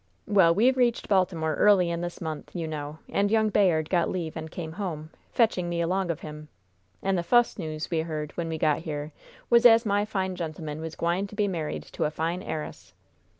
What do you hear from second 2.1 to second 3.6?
month, you know, and young